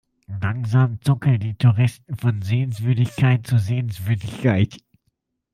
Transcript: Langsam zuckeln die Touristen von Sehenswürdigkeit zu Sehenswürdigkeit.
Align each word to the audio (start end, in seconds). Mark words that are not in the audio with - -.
Langsam 0.41 0.99
zuckeln 1.03 1.39
die 1.39 1.53
Touristen 1.53 2.15
von 2.15 2.41
Sehenswürdigkeit 2.41 3.45
zu 3.45 3.59
Sehenswürdigkeit. 3.59 4.77